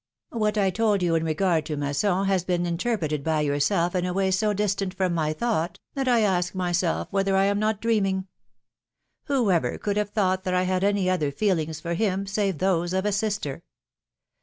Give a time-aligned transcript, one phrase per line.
[0.31, 4.13] What I told you in regard to Masson has been interpreted by yourself in a
[4.13, 8.25] way so distant from my thought, that I ask myself whether I am not dreaming?
[9.25, 12.93] Who ever could have thought that I had any other feelings for him, save those
[12.93, 13.61] of a sister?